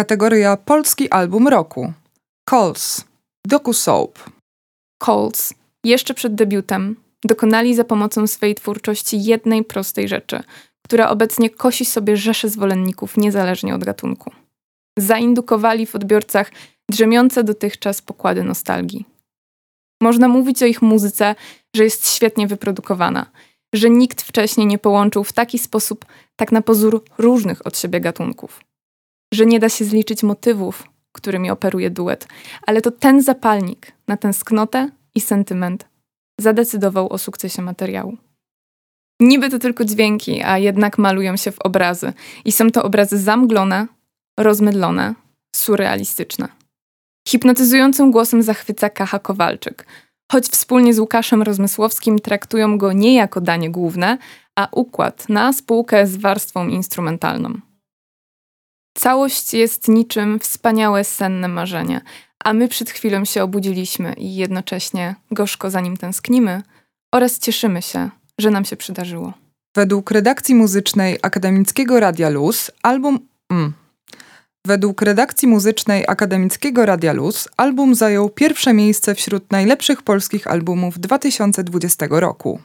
[0.00, 1.92] Kategoria Polski Album Roku.
[2.50, 3.04] Coles.
[3.46, 4.18] Doku Soap.
[5.02, 10.42] Coles, jeszcze przed debiutem, dokonali za pomocą swojej twórczości jednej prostej rzeczy,
[10.84, 14.30] która obecnie kosi sobie rzesze zwolenników niezależnie od gatunku.
[14.98, 16.50] Zaindukowali w odbiorcach
[16.90, 19.04] drzemiące dotychczas pokłady nostalgii.
[20.02, 21.34] Można mówić o ich muzyce,
[21.76, 23.26] że jest świetnie wyprodukowana,
[23.74, 26.04] że nikt wcześniej nie połączył w taki sposób
[26.36, 28.69] tak na pozór różnych od siebie gatunków.
[29.34, 32.28] Że nie da się zliczyć motywów, którymi operuje duet,
[32.66, 35.88] ale to ten zapalnik na tęsknotę i sentyment
[36.40, 38.16] zadecydował o sukcesie materiału.
[39.20, 42.12] Niby to tylko dźwięki, a jednak malują się w obrazy.
[42.44, 43.86] I są to obrazy zamglone,
[44.38, 45.14] rozmydlone,
[45.56, 46.48] surrealistyczne.
[47.28, 49.86] Hipnotyzującym głosem zachwyca Kacha Kowalczyk,
[50.32, 54.18] choć wspólnie z Łukaszem Rozmysłowskim traktują go nie jako danie główne,
[54.58, 57.60] a układ na spółkę z warstwą instrumentalną.
[59.00, 62.00] Całość jest niczym wspaniałe senne marzenie,
[62.44, 66.62] a my przed chwilą się obudziliśmy i jednocześnie gorzko za nim tęsknimy
[67.14, 69.32] oraz cieszymy się, że nam się przydarzyło.
[69.76, 73.18] Według redakcji muzycznej Akademickiego Radia Luz album...
[73.50, 73.72] Mm.
[74.66, 82.06] Według redakcji muzycznej Akademickiego Radia Luz album zajął pierwsze miejsce wśród najlepszych polskich albumów 2020
[82.10, 82.60] roku.